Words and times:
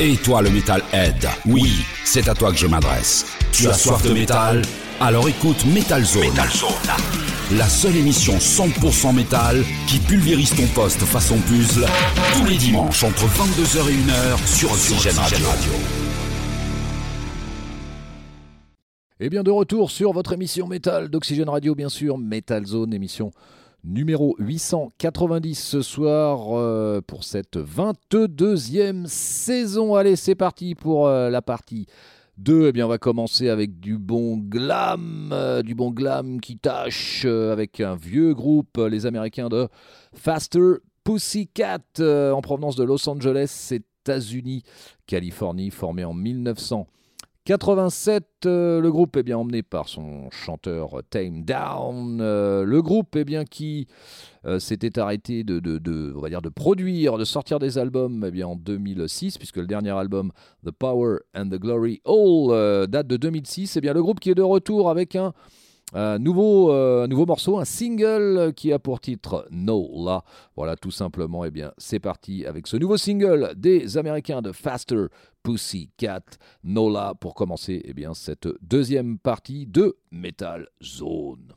Et 0.00 0.16
toi 0.16 0.42
le 0.42 0.50
Metalhead, 0.50 1.28
oui, 1.46 1.84
c'est 2.04 2.28
à 2.28 2.34
toi 2.34 2.50
que 2.50 2.58
je 2.58 2.66
m'adresse. 2.66 3.26
Tu 3.52 3.68
as 3.68 3.74
soif 3.74 4.02
de 4.02 4.12
métal 4.12 4.62
Alors 5.00 5.28
écoute 5.28 5.64
Metal 5.66 6.04
Zone. 6.04 6.34
La 7.56 7.68
seule 7.68 7.96
émission 7.96 8.34
100% 8.34 9.14
métal 9.14 9.62
qui 9.86 10.00
pulvérise 10.00 10.52
ton 10.56 10.66
poste 10.74 10.98
façon 11.04 11.36
puzzle 11.38 11.86
tous 12.32 12.44
les 12.44 12.56
dimanches 12.56 13.04
entre 13.04 13.22
22h 13.22 13.88
et 13.88 13.94
1h 13.94 14.58
sur 14.58 14.72
Oxygène 14.72 15.16
Radio. 15.16 15.46
Et 19.20 19.30
bien 19.30 19.44
de 19.44 19.50
retour 19.52 19.92
sur 19.92 20.12
votre 20.12 20.32
émission 20.32 20.66
métal 20.66 21.08
d'Oxygène 21.08 21.48
Radio, 21.48 21.76
bien 21.76 21.88
sûr, 21.88 22.18
Metal 22.18 22.66
Zone, 22.66 22.92
émission 22.92 23.30
numéro 23.84 24.34
890 24.38 25.54
ce 25.54 25.82
soir 25.82 26.58
euh, 26.58 27.00
pour 27.06 27.22
cette 27.22 27.56
22e 27.56 29.06
saison. 29.06 29.94
Allez, 29.94 30.16
c'est 30.16 30.34
parti 30.34 30.74
pour 30.74 31.06
euh, 31.06 31.28
la 31.28 31.42
partie 31.42 31.86
2. 32.38 32.68
Eh 32.68 32.72
bien, 32.72 32.86
on 32.86 32.88
va 32.88 32.98
commencer 32.98 33.48
avec 33.50 33.78
du 33.80 33.98
bon 33.98 34.38
glam, 34.38 35.30
euh, 35.32 35.62
du 35.62 35.74
bon 35.74 35.90
glam 35.90 36.40
qui 36.40 36.56
tâche 36.56 37.26
avec 37.26 37.80
un 37.80 37.94
vieux 37.94 38.34
groupe, 38.34 38.78
les 38.78 39.06
Américains 39.06 39.48
de 39.48 39.68
Faster 40.14 40.78
Pussycat, 41.04 41.78
en 42.00 42.40
provenance 42.40 42.76
de 42.76 42.84
Los 42.84 43.08
Angeles, 43.08 43.68
États-Unis, 43.70 44.62
Californie, 45.06 45.70
formé 45.70 46.04
en 46.04 46.14
1900. 46.14 46.86
87, 47.46 48.46
euh, 48.46 48.80
le 48.80 48.90
groupe 48.90 49.18
est 49.18 49.22
bien 49.22 49.36
emmené 49.36 49.62
par 49.62 49.86
son 49.86 50.30
chanteur 50.30 51.02
Tame 51.10 51.42
Down. 51.42 52.18
Euh, 52.22 52.64
le 52.64 52.80
groupe 52.80 53.16
est 53.16 53.26
bien 53.26 53.44
qui 53.44 53.86
euh, 54.46 54.58
s'était 54.58 54.98
arrêté 54.98 55.44
de, 55.44 55.60
produire, 56.48 57.18
de 57.18 57.24
sortir 57.24 57.58
des 57.58 57.76
albums 57.76 58.24
eh 58.26 58.30
bien, 58.30 58.46
en 58.46 58.56
2006, 58.56 59.36
puisque 59.36 59.58
le 59.58 59.66
dernier 59.66 59.90
album 59.90 60.32
The 60.64 60.70
Power 60.70 61.18
and 61.34 61.50
the 61.50 61.60
Glory 61.60 62.00
All 62.06 62.88
date 62.88 63.08
de 63.08 63.18
2006. 63.18 63.76
Et 63.76 63.82
bien 63.82 63.92
le 63.92 64.02
groupe 64.02 64.20
qui 64.20 64.30
est 64.30 64.34
de 64.34 64.40
retour 64.40 64.88
avec 64.88 65.14
un 65.14 65.34
un 65.92 66.18
nouveau, 66.18 66.72
euh, 66.72 67.06
nouveau 67.06 67.26
morceau, 67.26 67.58
un 67.58 67.64
single 67.64 68.52
qui 68.54 68.72
a 68.72 68.78
pour 68.78 69.00
titre 69.00 69.46
No 69.50 69.88
La. 70.04 70.24
Voilà, 70.56 70.76
tout 70.76 70.90
simplement, 70.90 71.44
eh 71.44 71.50
bien, 71.50 71.72
c'est 71.78 72.00
parti 72.00 72.46
avec 72.46 72.66
ce 72.66 72.76
nouveau 72.76 72.96
single 72.96 73.52
des 73.56 73.96
Américains 73.96 74.42
de 74.42 74.52
Faster 74.52 75.06
Pussy 75.42 75.90
Cat, 75.96 76.24
La, 76.64 77.14
pour 77.14 77.34
commencer 77.34 77.82
eh 77.84 77.94
bien, 77.94 78.14
cette 78.14 78.48
deuxième 78.62 79.18
partie 79.18 79.66
de 79.66 79.96
Metal 80.10 80.68
Zone. 80.82 81.54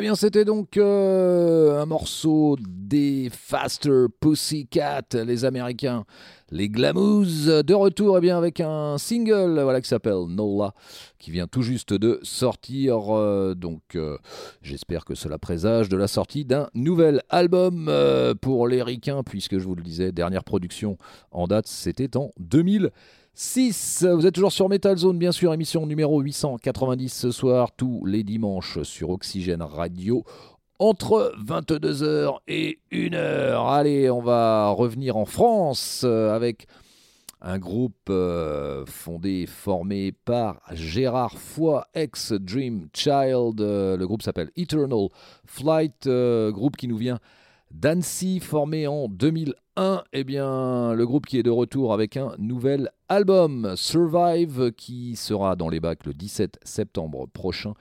Bien, 0.00 0.14
c'était 0.14 0.44
donc 0.44 0.76
euh, 0.76 1.80
un 1.80 1.86
morceau 1.86 2.56
des 2.60 3.28
Faster 3.30 4.06
Pussycat, 4.18 5.02
les 5.12 5.44
Américains, 5.44 6.04
les 6.50 6.68
Glamouz, 6.68 7.46
de 7.46 7.74
retour 7.74 8.18
eh 8.18 8.20
bien, 8.20 8.38
avec 8.38 8.60
un 8.60 8.96
single 8.98 9.60
voilà, 9.60 9.80
qui 9.80 9.88
s'appelle 9.88 10.26
Nola, 10.28 10.72
qui 11.18 11.30
vient 11.30 11.46
tout 11.46 11.62
juste 11.62 11.92
de 11.92 12.18
sortir. 12.22 13.14
Euh, 13.14 13.54
donc, 13.54 13.82
euh, 13.94 14.16
j'espère 14.62 15.04
que 15.04 15.14
cela 15.14 15.38
présage 15.38 15.88
de 15.88 15.96
la 15.96 16.08
sortie 16.08 16.44
d'un 16.44 16.68
nouvel 16.74 17.20
album 17.28 17.92
pour 18.40 18.66
les 18.66 18.82
Ricains, 18.82 19.22
puisque 19.22 19.58
je 19.58 19.64
vous 19.64 19.74
le 19.74 19.82
disais, 19.82 20.12
dernière 20.12 20.44
production 20.44 20.96
en 21.30 21.46
date, 21.46 21.66
c'était 21.66 22.16
en 22.16 22.30
2000. 22.38 22.90
6. 23.36 24.06
Vous 24.14 24.26
êtes 24.26 24.34
toujours 24.34 24.52
sur 24.52 24.68
Metal 24.68 24.96
Zone, 24.96 25.18
bien 25.18 25.32
sûr, 25.32 25.52
émission 25.52 25.86
numéro 25.86 26.20
890 26.20 27.08
ce 27.08 27.30
soir, 27.32 27.72
tous 27.76 28.04
les 28.06 28.22
dimanches 28.22 28.80
sur 28.82 29.10
Oxygène 29.10 29.60
Radio, 29.60 30.22
entre 30.78 31.34
22h 31.44 32.38
et 32.46 32.78
1h. 32.92 33.68
Allez, 33.68 34.08
on 34.08 34.22
va 34.22 34.68
revenir 34.68 35.16
en 35.16 35.24
France 35.24 36.02
euh, 36.04 36.32
avec 36.32 36.68
un 37.40 37.58
groupe 37.58 38.08
euh, 38.08 38.86
fondé, 38.86 39.46
formé 39.46 40.12
par 40.12 40.60
Gérard 40.70 41.36
Foy, 41.36 41.82
ex-Dream 41.92 42.86
Child. 42.92 43.60
Euh, 43.60 43.96
le 43.96 44.06
groupe 44.06 44.22
s'appelle 44.22 44.52
Eternal 44.56 45.08
Flight, 45.44 46.08
groupe 46.52 46.76
qui 46.76 46.86
nous 46.86 46.98
vient 46.98 47.18
d'Annecy, 47.74 48.40
formé 48.40 48.86
en 48.86 49.08
2001. 49.08 50.04
Eh 50.12 50.24
bien, 50.24 50.94
le 50.94 51.06
groupe 51.06 51.26
qui 51.26 51.38
est 51.38 51.42
de 51.42 51.50
retour 51.50 51.92
avec 51.92 52.16
un 52.16 52.34
nouvel 52.38 52.90
album, 53.08 53.74
Survive, 53.76 54.72
qui 54.72 55.16
sera 55.16 55.56
dans 55.56 55.68
les 55.68 55.80
bacs 55.80 56.06
le 56.06 56.14
17 56.14 56.60
septembre 56.62 57.26
prochain. 57.26 57.74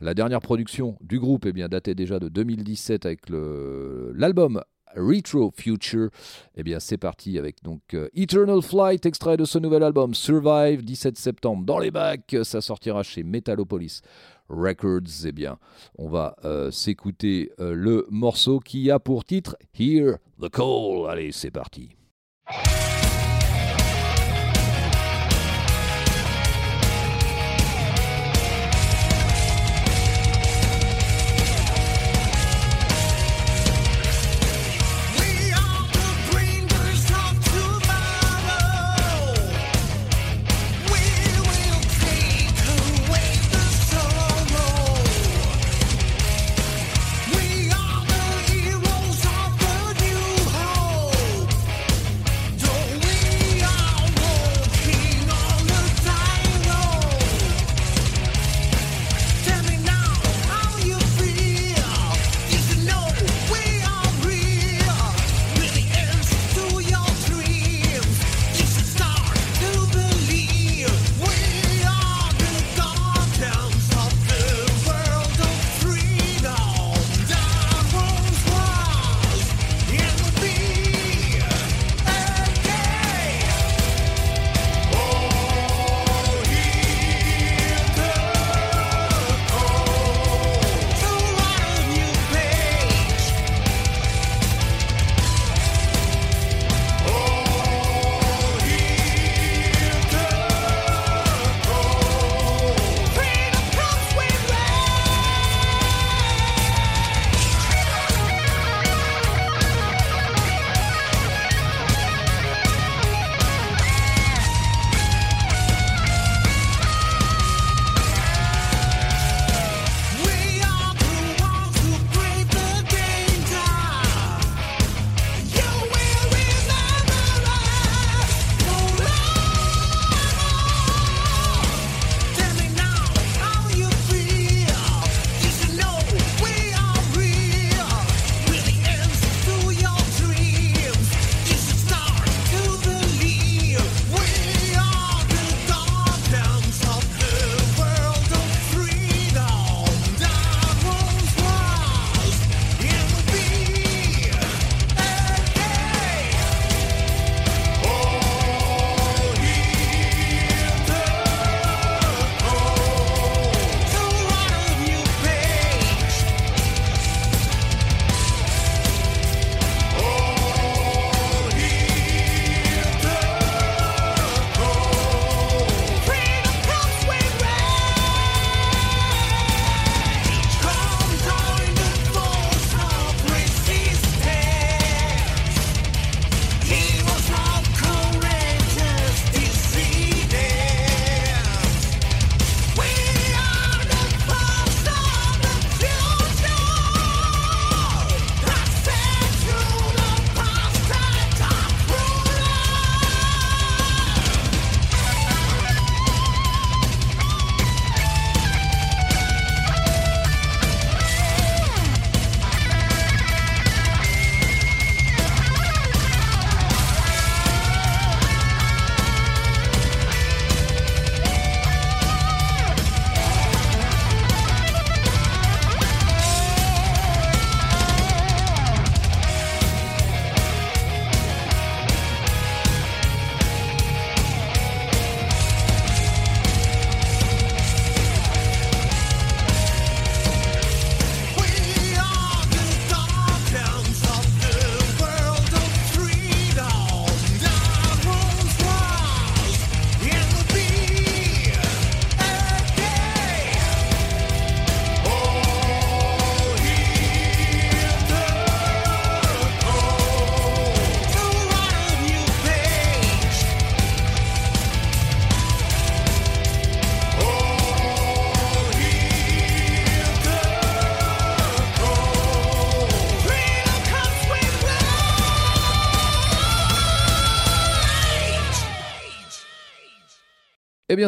La 0.00 0.14
dernière 0.14 0.40
production 0.40 0.96
du 1.00 1.18
groupe 1.18 1.46
eh 1.46 1.52
bien, 1.52 1.68
datait 1.68 1.94
déjà 1.94 2.18
de 2.18 2.28
2017 2.28 3.06
avec 3.06 3.22
l'album 3.30 4.62
Retro 4.94 5.50
Future. 5.56 6.10
Eh 6.54 6.62
bien, 6.62 6.78
c'est 6.78 6.98
parti 6.98 7.38
avec 7.38 7.62
donc 7.62 7.82
euh, 7.94 8.08
Eternal 8.14 8.62
Flight, 8.62 9.04
extrait 9.06 9.36
de 9.36 9.44
ce 9.44 9.58
nouvel 9.58 9.82
album 9.82 10.14
Survive, 10.14 10.84
17 10.84 11.18
septembre 11.18 11.64
dans 11.64 11.78
les 11.78 11.90
bacs. 11.90 12.36
Ça 12.42 12.60
sortira 12.60 13.02
chez 13.02 13.22
Metalopolis 13.22 14.02
Records. 14.48 15.26
Eh 15.26 15.32
bien, 15.32 15.58
on 15.96 16.08
va 16.08 16.36
euh, 16.44 16.70
s'écouter 16.70 17.52
euh, 17.60 17.74
le 17.74 18.06
morceau 18.10 18.60
qui 18.60 18.90
a 18.90 18.98
pour 18.98 19.24
titre 19.24 19.56
Hear 19.78 20.18
the 20.40 20.48
Call. 20.48 21.08
Allez, 21.08 21.32
c'est 21.32 21.50
parti. 21.50 21.90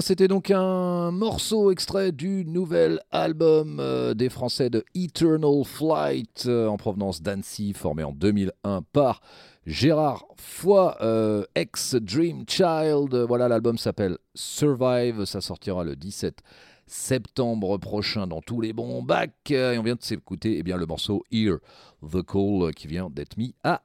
C'était 0.01 0.29
donc 0.29 0.51
un 0.51 1.11
morceau 1.11 1.71
extrait 1.71 2.13
du 2.13 2.45
nouvel 2.45 3.01
album 3.11 3.79
euh, 3.81 4.15
des 4.15 4.29
Français 4.29 4.71
de 4.71 4.85
Eternal 4.95 5.65
Flight 5.65 6.45
euh, 6.47 6.69
en 6.69 6.77
provenance 6.77 7.23
d'Annecy, 7.23 7.73
formé 7.73 8.05
en 8.05 8.13
2001 8.13 8.83
par 8.93 9.21
Gérard 9.67 10.27
Foy, 10.37 10.95
euh, 11.01 11.45
ex-Dream 11.55 12.45
Child. 12.49 13.15
Voilà, 13.27 13.49
l'album 13.49 13.79
s'appelle 13.79 14.19
Survive. 14.35 15.25
Ça 15.25 15.41
sortira 15.41 15.85
le 15.85 15.97
17 15.97 16.39
septembre 16.87 17.79
prochain 17.79 18.27
dans 18.27 18.41
tous 18.41 18.61
les 18.61 18.73
bons 18.73 19.03
bacs. 19.03 19.51
Et 19.51 19.77
on 19.79 19.83
vient 19.83 19.97
de 19.97 20.03
s'écouter 20.03 20.57
eh 20.59 20.63
bien, 20.63 20.77
le 20.77 20.87
morceau 20.87 21.25
Hear 21.31 21.59
the 22.03 22.23
Call 22.23 22.73
qui 22.75 22.87
vient 22.87 23.11
d'être 23.11 23.37
mis 23.37 23.55
à 23.65 23.83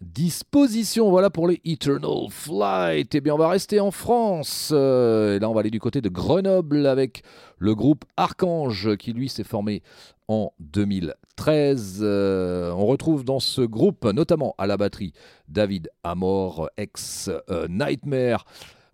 disposition. 0.00 1.10
Voilà 1.10 1.30
pour 1.30 1.48
les 1.48 1.60
Eternal 1.64 2.28
Flight. 2.30 3.14
Eh 3.14 3.20
bien, 3.20 3.34
on 3.34 3.38
va 3.38 3.48
rester 3.48 3.80
en 3.80 3.90
France. 3.90 4.70
Euh, 4.72 5.36
et 5.36 5.38
là, 5.38 5.48
on 5.48 5.54
va 5.54 5.60
aller 5.60 5.70
du 5.70 5.80
côté 5.80 6.00
de 6.00 6.08
Grenoble 6.08 6.86
avec 6.86 7.22
le 7.58 7.74
groupe 7.74 8.04
Archange 8.16 8.96
qui, 8.96 9.12
lui, 9.12 9.28
s'est 9.28 9.44
formé 9.44 9.82
en 10.28 10.52
2013. 10.60 12.00
Euh, 12.02 12.70
on 12.72 12.86
retrouve 12.86 13.24
dans 13.24 13.40
ce 13.40 13.62
groupe, 13.62 14.04
notamment 14.04 14.54
à 14.58 14.66
la 14.66 14.76
batterie, 14.76 15.12
David 15.48 15.90
Amor, 16.02 16.68
ex-Nightmare. 16.76 18.44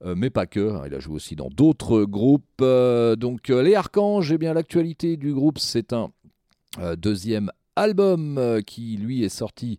Euh, 0.04 0.14
mais 0.16 0.30
pas 0.30 0.46
que, 0.46 0.72
hein, 0.72 0.82
il 0.86 0.94
a 0.94 0.98
joué 1.00 1.14
aussi 1.14 1.36
dans 1.36 1.48
d'autres 1.48 2.04
groupes. 2.04 2.60
donc 2.60 3.48
les 3.48 3.74
Archanges, 3.74 4.32
eh 4.32 4.38
bien 4.38 4.54
l'actualité 4.54 5.16
du 5.16 5.32
groupe, 5.32 5.58
c'est 5.58 5.92
un 5.92 6.10
deuxième 6.96 7.50
album 7.76 8.38
euh, 8.38 8.60
qui 8.60 8.96
lui 8.96 9.24
est 9.24 9.28
sorti 9.28 9.78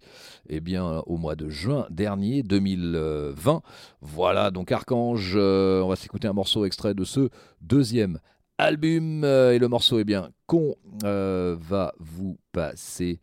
eh 0.50 0.60
bien, 0.60 1.04
au 1.06 1.18
mois 1.18 1.36
de 1.36 1.50
juin 1.50 1.88
dernier 1.90 2.44
2020. 2.44 3.62
Voilà 4.02 4.52
donc 4.52 4.72
Archange, 4.72 5.34
euh, 5.36 5.82
on 5.82 5.90
va 5.90 5.96
s'écouter 5.96 6.28
un 6.28 6.34
morceau 6.34 6.66
extrait 6.66 6.94
de 6.94 7.04
ce 7.04 7.30
deuxième 7.62 8.20
album 8.58 9.24
euh, 9.24 9.54
et 9.54 9.60
le 9.60 9.68
morceau 9.68 10.00
est 10.00 10.04
bien 10.04 10.30
qu'on 10.48 10.76
va 11.04 11.94
vous 12.00 12.38
passer 12.52 13.20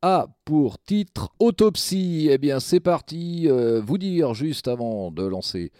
a 0.00 0.26
pour 0.44 0.78
titre 0.78 1.30
Autopsie. 1.40 2.28
Eh 2.30 2.38
bien 2.38 2.60
c'est 2.60 2.80
parti, 2.80 3.48
vous 3.48 3.98
dire 3.98 4.34
juste 4.34 4.68
avant 4.68 5.10
de 5.10 5.24
lancer 5.24 5.72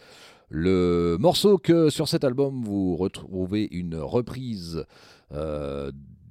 le 0.48 1.16
morceau 1.20 1.58
que 1.58 1.90
sur 1.90 2.08
cet 2.08 2.24
album 2.24 2.64
vous 2.64 2.96
retrouvez 2.96 3.68
une 3.70 3.96
reprise 3.96 4.84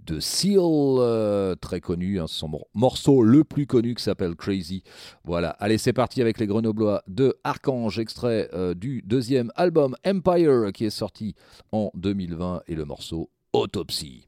de 0.08 0.20
Seal, 0.20 0.58
euh, 0.60 1.56
très 1.56 1.82
connu, 1.82 2.20
hein, 2.20 2.26
son 2.28 2.50
morceau 2.74 3.22
le 3.22 3.44
plus 3.44 3.68
connu 3.68 3.94
qui 3.94 4.04
s'appelle 4.04 4.36
Crazy. 4.36 4.84
Voilà, 5.24 5.50
allez 5.60 5.78
c'est 5.78 5.94
parti 5.94 6.22
avec 6.22 6.40
les 6.40 6.48
Grenoblois 6.48 7.04
de 7.08 7.38
Archange, 7.44 8.00
extrait 8.00 8.50
euh, 8.54 8.74
du 8.74 9.02
deuxième 9.06 9.52
album 9.56 9.96
Empire 10.06 10.72
qui 10.74 10.86
est 10.86 10.90
sorti 10.90 11.36
en 11.72 11.92
2020 11.96 12.64
et 12.68 12.76
le 12.76 12.86
morceau 12.86 13.30
Autopsy. 13.54 14.27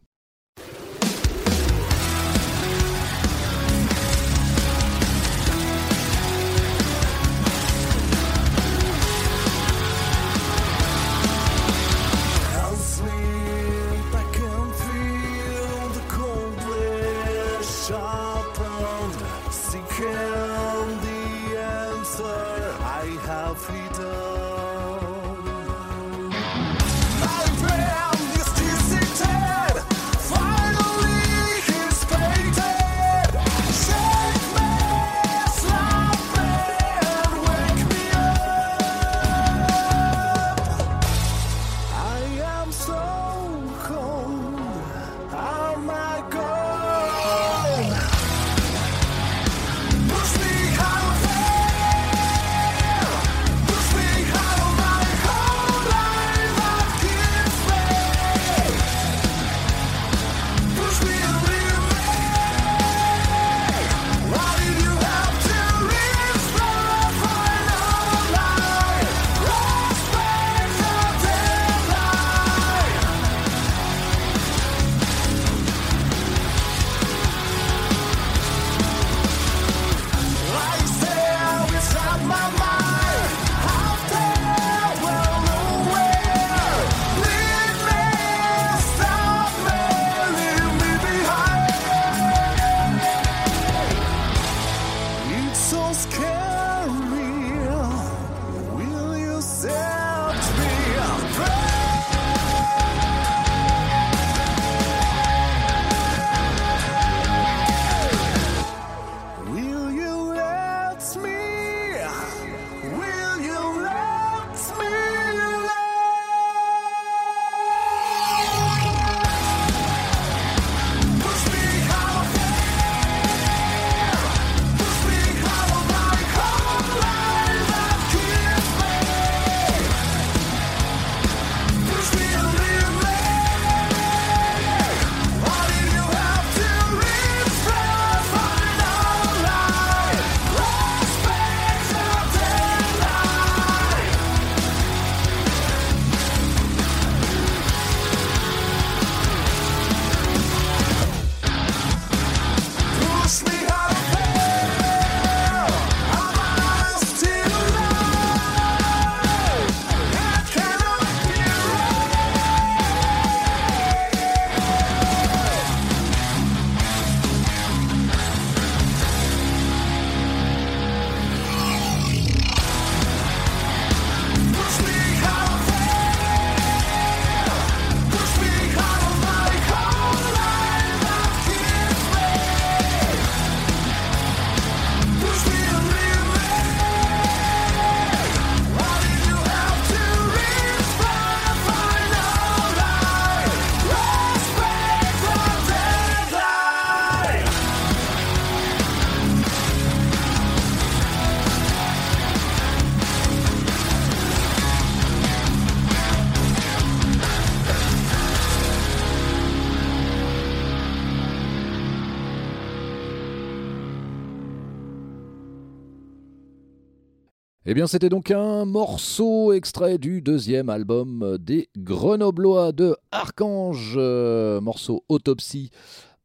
Eh 217.71 217.75
bien, 217.75 217.85
c'était 217.85 218.09
donc 218.09 218.31
un 218.31 218.65
morceau 218.65 219.53
extrait 219.53 219.99
du 219.99 220.23
deuxième 220.23 220.69
album 220.69 221.37
des 221.39 221.69
Grenoblois 221.77 222.71
de 222.71 222.95
Archange, 223.11 223.93
euh, 223.95 224.59
morceau 224.59 225.05
Autopsie, 225.07 225.69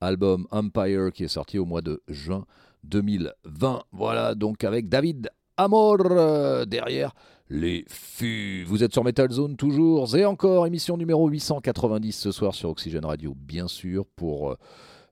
album 0.01 0.47
Empire 0.51 1.13
qui 1.13 1.25
est 1.25 1.29
sorti 1.29 1.59
au 1.59 1.67
mois 1.67 1.83
de 1.83 2.01
juin 2.09 2.47
2020. 2.85 3.83
Voilà 3.93 4.35
donc 4.35 4.65
avec 4.65 4.89
David 4.89 5.29
Amor 5.59 5.99
euh, 6.13 6.65
derrière 6.65 7.13
les 7.51 7.85
fûts. 7.89 8.65
Vous 8.65 8.83
êtes 8.83 8.95
sur 8.95 9.05
Metal 9.05 9.31
Zone 9.31 9.57
toujours 9.57 10.17
et 10.17 10.25
encore 10.25 10.67
émission 10.67 10.97
numéro 10.97 11.29
890 11.29 12.13
ce 12.13 12.33
soir 12.33 12.55
sur 12.55 12.71
Oxygène 12.71 13.05
Radio, 13.05 13.35
bien 13.37 13.69
sûr, 13.69 14.07
pour 14.17 14.53
euh, 14.53 14.57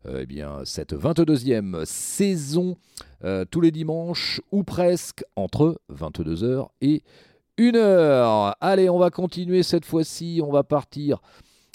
eh 0.09 0.27
bien, 0.27 0.61
cette 0.65 0.95
22e 0.95 1.85
saison 1.85 2.77
euh, 3.25 3.45
tous 3.49 3.61
les 3.61 3.71
dimanches 3.71 4.41
ou 4.51 4.65
presque 4.65 5.25
entre 5.37 5.81
22h 5.93 6.69
et 6.81 7.03
1h. 7.57 8.55
Allez, 8.61 8.91
on 8.91 8.99
va 8.99 9.11
continuer 9.11 9.63
cette 9.63 9.85
fois-ci. 9.85 10.41
On 10.45 10.51
va 10.51 10.65
partir 10.65 11.21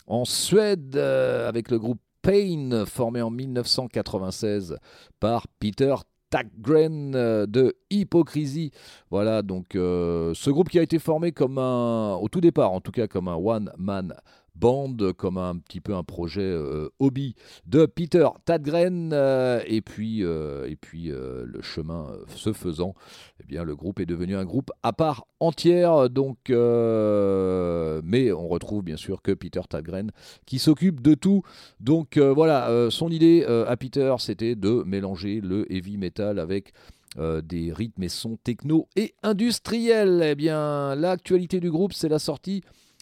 en 0.07 0.25
Suède 0.25 0.98
euh, 0.98 1.48
avec 1.48 1.72
le 1.72 1.79
groupe 1.79 2.00
Pain 2.22 2.84
formé 2.86 3.22
en 3.22 3.29
1996 3.29 4.77
par 5.22 5.48
Peter 5.60 5.96
Tagren 6.29 7.15
euh, 7.15 7.46
de 7.46 7.77
Hypocrisie. 7.89 8.72
Voilà, 9.10 9.41
donc 9.41 9.67
ce 9.74 10.50
groupe 10.50 10.67
qui 10.67 10.79
a 10.79 10.81
été 10.81 11.00
formé 11.00 11.31
comme 11.31 11.57
au 11.57 12.27
tout 12.29 12.41
départ 12.41 12.74
en 12.74 12.81
tout 12.81 12.91
cas, 12.91 13.07
comme 13.07 13.29
un 13.29 13.36
one-man 13.36 14.13
bande 14.59 15.13
comme 15.13 15.37
un 15.37 15.57
petit 15.57 15.81
peu 15.81 15.95
un 15.95 16.03
projet 16.03 16.41
euh, 16.41 16.89
hobby 16.99 17.35
de 17.65 17.86
Peter 17.86 18.27
Tadgren 18.45 19.12
euh, 19.13 19.62
et 19.67 19.82
puis 19.82 20.23
euh, 20.23 20.67
et 20.67 20.75
puis 20.75 21.08
le 21.08 21.62
chemin 21.62 22.08
se 22.36 22.53
faisant 22.53 22.95
eh 23.41 23.45
bien 23.45 23.63
le 23.63 23.75
groupe 23.75 23.99
est 23.99 24.05
devenu 24.05 24.36
un 24.36 24.45
groupe 24.45 24.71
à 24.84 24.93
part 24.93 25.27
entière 25.39 26.10
donc 26.10 26.49
mais 26.49 28.32
on 28.32 28.47
retrouve 28.47 28.84
bien 28.84 28.97
sûr 28.97 29.21
que 29.21 29.32
Peter 29.32 29.62
Tadgren 29.69 30.12
qui 30.45 30.60
s'occupe 30.60 31.01
de 31.01 31.13
tout 31.13 31.43
donc 31.79 32.17
voilà 32.17 32.89
son 32.89 33.10
idée 33.10 33.45
à 33.45 33.77
Peter 33.77 34.15
c'était 34.19 34.55
de 34.55 34.84
mélanger 34.86 35.41
le 35.41 35.71
heavy 35.71 35.97
metal 35.97 36.39
avec 36.39 36.73
des 37.17 37.73
rythmes 37.73 38.03
et 38.03 38.10
sons 38.10 38.38
techno 38.43 38.88
et 38.95 39.15
industriels. 39.23 40.21
Eh 40.23 40.36
bien, 40.36 40.93
l'actualité 40.93 41.60
du 41.60 41.71
groupe, 41.71 41.93
c'est 41.93 42.10
la 42.10 42.19
sortie 42.19 42.62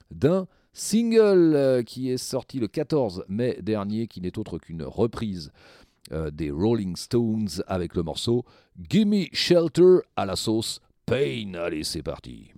d'un 0.10 0.48
Single 0.78 1.54
euh, 1.56 1.84
qui 1.84 2.12
est 2.12 2.18
sorti 2.18 2.60
le 2.60 2.68
14 2.68 3.24
mai 3.30 3.58
dernier, 3.62 4.08
qui 4.08 4.20
n'est 4.20 4.38
autre 4.38 4.58
qu'une 4.58 4.84
reprise 4.84 5.54
euh, 6.12 6.30
des 6.30 6.52
Rolling 6.52 6.98
Stones 6.98 7.48
avec 7.66 7.96
le 7.96 8.04
morceau 8.04 8.44
Gimme 8.78 9.26
Shelter 9.32 10.00
à 10.18 10.26
la 10.26 10.36
sauce 10.36 10.82
Pain. 11.06 11.54
Allez, 11.54 11.86
c'est 11.86 12.04
parti. 12.04 12.52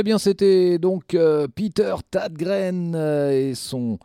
Eh 0.00 0.04
bien, 0.04 0.18
c'était 0.18 0.78
donc 0.78 1.14
euh, 1.14 1.48
Peter 1.52 1.92
Tadgren 2.12 2.94
euh, 2.94 3.32
et 3.32 3.56
son, 3.56 3.98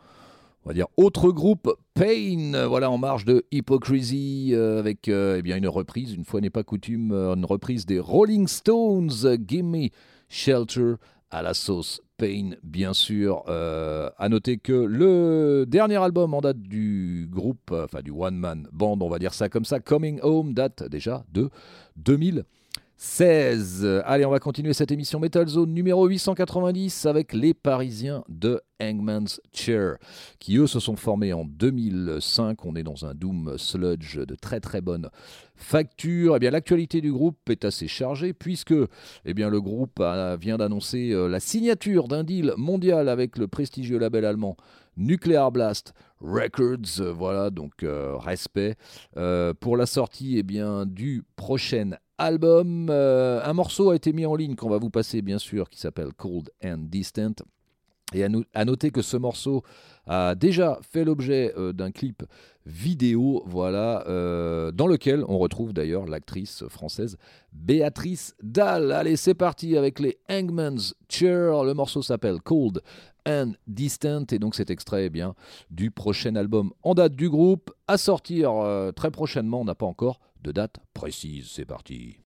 on 0.64 0.68
va 0.68 0.74
dire, 0.74 0.88
autre 0.96 1.30
groupe, 1.30 1.72
Pain, 1.94 2.66
voilà, 2.66 2.90
en 2.90 2.98
marge 2.98 3.24
de 3.24 3.44
Hypocrisy, 3.52 4.50
euh, 4.54 4.80
avec 4.80 5.06
eh 5.06 5.40
bien, 5.42 5.56
une 5.56 5.68
reprise, 5.68 6.12
une 6.12 6.24
fois 6.24 6.40
n'est 6.40 6.50
pas 6.50 6.64
coutume, 6.64 7.12
une 7.12 7.44
reprise 7.44 7.86
des 7.86 8.00
Rolling 8.00 8.48
Stones, 8.48 9.38
Gimme 9.46 9.86
Shelter, 10.28 10.94
à 11.30 11.42
la 11.42 11.54
sauce 11.54 12.00
Pain, 12.16 12.56
bien 12.64 12.92
sûr. 12.92 13.44
à 13.46 14.28
noter 14.28 14.56
que 14.58 14.72
le 14.72 15.64
dernier 15.68 16.02
album 16.02 16.34
en 16.34 16.40
date 16.40 16.60
du 16.60 17.28
groupe, 17.30 17.70
enfin 17.70 18.02
du 18.02 18.10
One 18.10 18.36
Man 18.36 18.66
Band, 18.72 18.98
on 19.00 19.08
va 19.08 19.20
dire 19.20 19.32
ça 19.32 19.48
comme 19.48 19.64
ça, 19.64 19.78
Coming 19.78 20.18
Home, 20.22 20.54
date 20.54 20.82
déjà 20.88 21.24
de 21.32 21.50
2000. 21.98 22.44
16. 22.96 24.02
Allez, 24.04 24.24
on 24.24 24.30
va 24.30 24.38
continuer 24.38 24.72
cette 24.72 24.92
émission 24.92 25.18
Metal 25.18 25.46
Zone 25.46 25.72
numéro 25.72 26.06
890 26.06 27.06
avec 27.06 27.32
les 27.32 27.52
Parisiens 27.52 28.24
de 28.28 28.62
Hangman's 28.80 29.40
Chair, 29.52 29.96
qui 30.38 30.56
eux 30.58 30.66
se 30.66 30.78
sont 30.78 30.96
formés 30.96 31.32
en 31.32 31.44
2005. 31.44 32.64
On 32.64 32.76
est 32.76 32.82
dans 32.82 33.04
un 33.04 33.14
Doom 33.14 33.58
Sludge 33.58 34.18
de 34.18 34.34
très 34.34 34.60
très 34.60 34.80
bonne 34.80 35.10
facture. 35.56 36.36
Eh 36.36 36.38
bien, 36.38 36.50
l'actualité 36.50 37.00
du 37.00 37.12
groupe 37.12 37.38
est 37.50 37.64
assez 37.64 37.88
chargée 37.88 38.32
puisque 38.32 38.74
eh 39.24 39.34
bien, 39.34 39.50
le 39.50 39.60
groupe 39.60 40.02
vient 40.40 40.56
d'annoncer 40.56 41.10
euh, 41.10 41.28
la 41.28 41.40
signature 41.40 42.08
d'un 42.08 42.24
deal 42.24 42.54
mondial 42.56 43.08
avec 43.08 43.38
le 43.38 43.48
prestigieux 43.48 43.98
label 43.98 44.24
allemand 44.24 44.56
Nuclear 44.96 45.50
Blast 45.50 45.94
Records. 46.20 47.12
Voilà, 47.12 47.50
donc 47.50 47.82
euh, 47.82 48.16
respect 48.16 48.76
euh, 49.16 49.52
pour 49.54 49.76
la 49.76 49.86
sortie 49.86 50.38
eh 50.38 50.42
bien, 50.42 50.86
du 50.86 51.24
prochain 51.36 51.90
album. 52.18 52.88
Euh, 52.90 53.40
un 53.44 53.52
morceau 53.52 53.90
a 53.90 53.96
été 53.96 54.12
mis 54.12 54.26
en 54.26 54.34
ligne 54.34 54.54
qu'on 54.54 54.68
va 54.68 54.78
vous 54.78 54.90
passer 54.90 55.22
bien 55.22 55.38
sûr 55.38 55.68
qui 55.68 55.80
s'appelle 55.80 56.12
Cold 56.16 56.50
and 56.64 56.86
Distant. 56.88 57.34
Et 58.12 58.22
à, 58.22 58.64
noter 58.64 58.90
que 58.90 59.02
ce 59.02 59.16
morceau 59.16 59.64
a 60.06 60.36
déjà 60.36 60.78
fait 60.88 61.04
l'objet 61.04 61.52
euh, 61.56 61.72
d'un 61.72 61.90
clip 61.90 62.22
vidéo, 62.64 63.42
voilà, 63.46 64.04
euh, 64.06 64.70
dans 64.70 64.86
lequel 64.86 65.24
on 65.26 65.38
retrouve 65.38 65.72
d'ailleurs 65.72 66.06
l'actrice 66.06 66.64
française 66.68 67.16
Béatrice 67.52 68.36
Dalle. 68.40 68.92
Allez, 68.92 69.16
c'est 69.16 69.34
parti 69.34 69.76
avec 69.76 69.98
les 69.98 70.18
Hangman's 70.30 70.94
Chair. 71.08 71.64
Le 71.64 71.74
morceau 71.74 72.02
s'appelle 72.02 72.40
Cold 72.40 72.82
and 73.26 73.52
Distant 73.66 74.26
et 74.30 74.38
donc 74.38 74.54
cet 74.54 74.70
extrait 74.70 75.06
eh 75.06 75.10
bien 75.10 75.34
du 75.70 75.90
prochain 75.90 76.36
album 76.36 76.72
en 76.82 76.94
date 76.94 77.16
du 77.16 77.28
groupe 77.28 77.72
à 77.88 77.98
sortir 77.98 78.52
très 78.94 79.10
prochainement. 79.10 79.62
On 79.62 79.64
n'a 79.64 79.74
pas 79.74 79.86
encore 79.86 80.20
de 80.44 80.52
date 80.52 80.78
précise. 80.92 81.50
C'est 81.50 81.64
parti. 81.64 82.23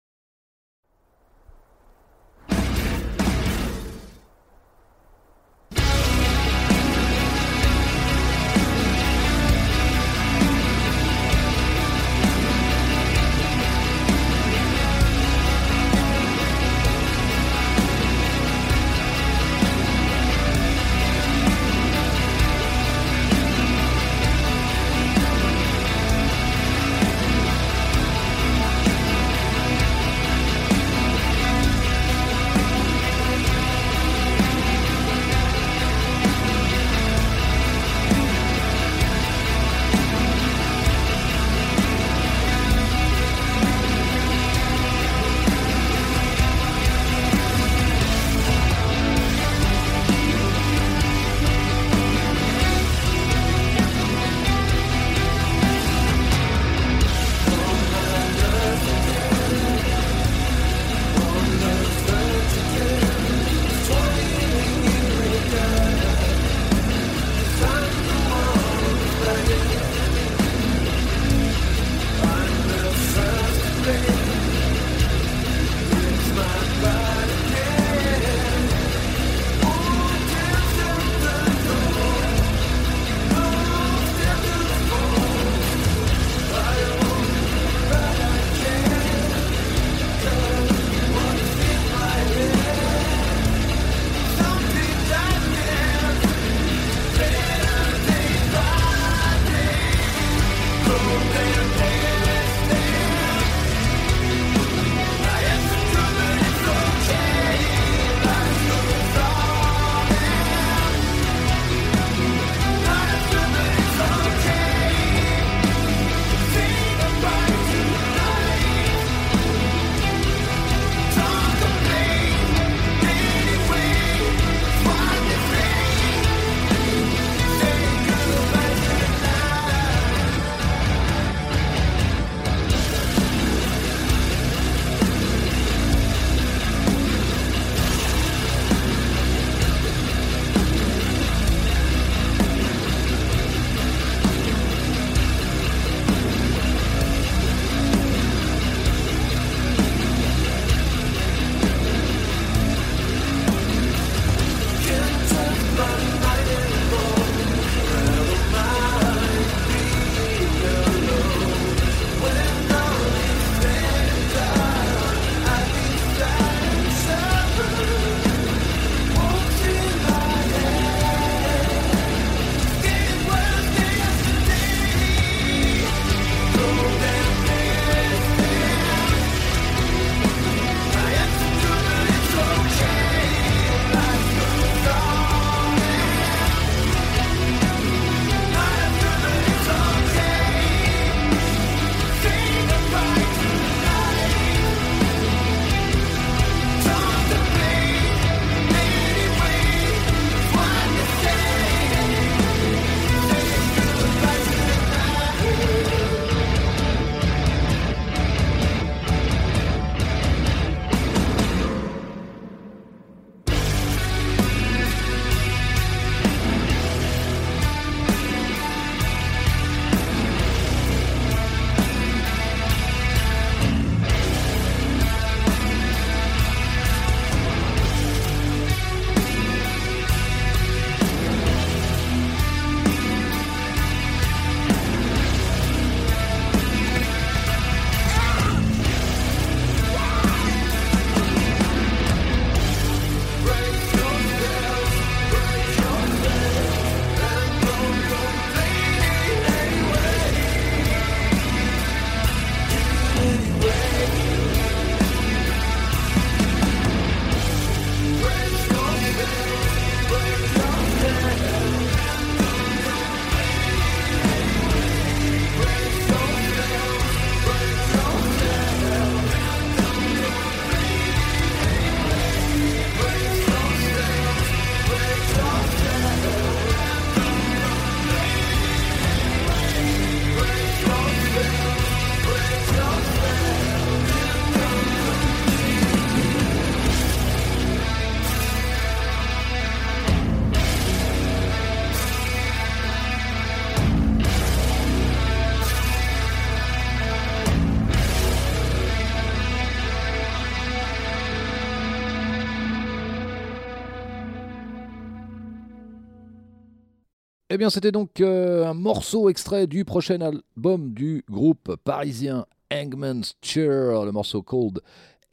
Eh 307.54 307.58
bien, 307.58 307.70
c'était 307.70 307.92
donc 307.92 308.22
euh, 308.22 308.66
un 308.66 308.74
morceau 308.74 309.28
extrait 309.28 309.68
du 309.68 309.84
prochain 309.84 310.22
album 310.22 310.94
du 310.94 311.26
groupe 311.30 311.76
parisien 311.84 312.46
Hangman's 312.72 313.36
Chair, 313.42 314.06
le 314.06 314.14
morceau 314.14 314.42
Cold 314.42 314.80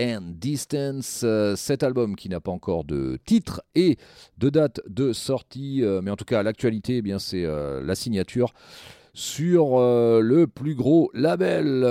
and 0.00 0.32
Distance. 0.34 1.20
Euh, 1.22 1.54
cet 1.54 1.84
album 1.84 2.16
qui 2.16 2.28
n'a 2.28 2.40
pas 2.40 2.50
encore 2.50 2.82
de 2.82 3.20
titre 3.24 3.62
et 3.76 3.98
de 4.36 4.50
date 4.50 4.80
de 4.88 5.12
sortie, 5.12 5.84
euh, 5.84 6.00
mais 6.02 6.10
en 6.10 6.16
tout 6.16 6.24
cas, 6.24 6.42
l'actualité, 6.42 6.96
eh 6.96 7.02
bien, 7.02 7.20
c'est 7.20 7.44
la 7.44 7.94
signature 7.94 8.52
sur 9.14 9.78
le 9.78 10.46
plus 10.46 10.74
gros 10.74 11.10
label 11.14 11.82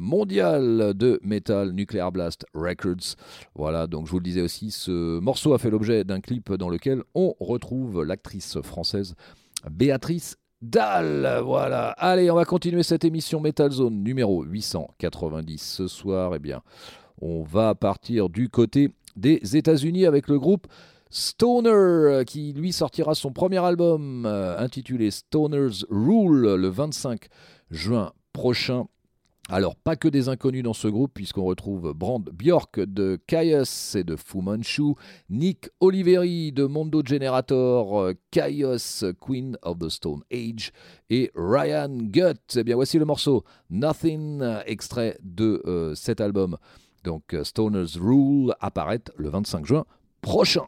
mondial 0.00 0.94
de 0.94 1.18
metal, 1.22 1.72
Nuclear 1.72 2.12
Blast 2.12 2.44
Records. 2.54 3.16
Voilà, 3.54 3.86
donc 3.86 4.06
je 4.06 4.10
vous 4.10 4.18
le 4.18 4.24
disais 4.24 4.42
aussi, 4.42 4.70
ce 4.70 5.18
morceau 5.20 5.54
a 5.54 5.58
fait 5.58 5.70
l'objet 5.70 6.04
d'un 6.04 6.20
clip 6.20 6.52
dans 6.52 6.68
lequel 6.68 7.02
on 7.14 7.34
retrouve 7.40 8.04
l'actrice 8.04 8.60
française 8.60 9.14
Béatrice 9.70 10.36
Dalle. 10.62 11.40
Voilà. 11.44 11.90
Allez, 11.98 12.30
on 12.30 12.36
va 12.36 12.44
continuer 12.44 12.82
cette 12.82 13.04
émission 13.04 13.40
Metal 13.40 13.70
Zone 13.70 14.02
numéro 14.02 14.42
890 14.44 15.58
ce 15.58 15.86
soir. 15.86 16.34
Eh 16.34 16.38
bien, 16.38 16.62
on 17.20 17.42
va 17.42 17.74
partir 17.74 18.28
du 18.28 18.48
côté 18.48 18.90
des 19.16 19.56
États-Unis 19.56 20.06
avec 20.06 20.28
le 20.28 20.38
groupe 20.38 20.66
Stoner 21.16 22.24
qui 22.26 22.52
lui 22.52 22.72
sortira 22.72 23.14
son 23.14 23.32
premier 23.32 23.56
album 23.64 24.26
euh, 24.26 24.58
intitulé 24.58 25.10
Stoner's 25.10 25.86
Rule 25.88 26.56
le 26.56 26.68
25 26.68 27.28
juin 27.70 28.12
prochain. 28.34 28.84
Alors, 29.48 29.76
pas 29.76 29.96
que 29.96 30.08
des 30.08 30.28
inconnus 30.28 30.62
dans 30.62 30.74
ce 30.74 30.88
groupe, 30.88 31.12
puisqu'on 31.14 31.44
retrouve 31.44 31.94
Brand 31.94 32.22
Bjork 32.22 32.80
de 32.80 33.18
Caius 33.26 33.94
et 33.94 34.04
de 34.04 34.14
Fu 34.14 34.42
Manchu, 34.42 34.92
Nick 35.30 35.70
Oliveri 35.80 36.52
de 36.52 36.66
Mondo 36.66 37.00
Generator, 37.02 38.10
Caius, 38.30 39.06
Queen 39.18 39.56
of 39.62 39.78
the 39.78 39.88
Stone 39.88 40.20
Age, 40.30 40.70
et 41.08 41.30
Ryan 41.34 41.96
Gutt. 41.96 42.56
Eh 42.56 42.62
bien, 42.62 42.74
voici 42.74 42.98
le 42.98 43.06
morceau 43.06 43.42
Nothing, 43.70 44.42
extrait 44.66 45.16
de 45.22 45.62
euh, 45.64 45.94
cet 45.94 46.20
album. 46.20 46.58
Donc, 47.04 47.32
euh, 47.32 47.42
Stoner's 47.42 47.96
Rule 47.96 48.54
apparaît 48.60 49.00
le 49.16 49.30
25 49.30 49.64
juin 49.64 49.86
prochain. 50.20 50.66